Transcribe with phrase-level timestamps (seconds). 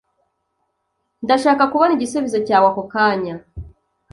[1.23, 3.35] Ndashaka kubona igisubizo cyawe ako kanya.